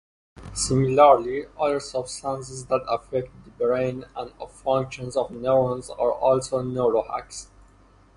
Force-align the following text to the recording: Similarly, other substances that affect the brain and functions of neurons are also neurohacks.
Similarly, 0.55 1.45
other 1.59 1.79
substances 1.79 2.65
that 2.65 2.81
affect 2.89 3.27
the 3.45 3.51
brain 3.51 4.05
and 4.15 4.31
functions 4.51 5.15
of 5.15 5.29
neurons 5.29 5.91
are 5.91 6.11
also 6.13 6.63
neurohacks. 6.63 7.49